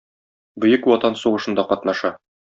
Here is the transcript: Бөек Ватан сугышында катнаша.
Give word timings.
Бөек 0.63 0.87
Ватан 0.91 1.17
сугышында 1.23 1.67
катнаша. 1.73 2.13